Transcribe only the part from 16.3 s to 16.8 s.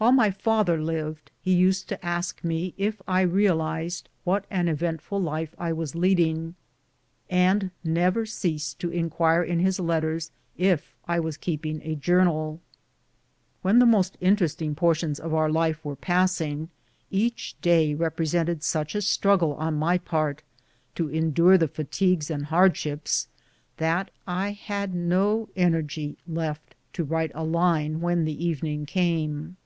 AND SADDLES. were